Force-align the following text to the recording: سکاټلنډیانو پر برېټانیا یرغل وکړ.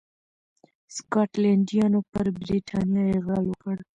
سکاټلنډیانو 0.95 1.99
پر 2.11 2.25
برېټانیا 2.39 3.03
یرغل 3.11 3.43
وکړ. 3.49 3.75